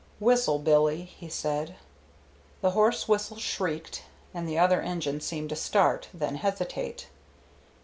[0.19, 1.75] "Whistle, Billy," he said.
[2.61, 4.01] The hoarse whistle shrieked,
[4.33, 7.05] and the other engine seemed to start, then hesitate.